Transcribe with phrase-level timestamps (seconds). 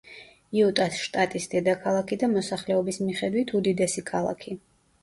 [0.61, 4.61] იუტას შტატის დედაქალაქი და მოსახლეობის მიხედვით უდიდესი ქალაქი.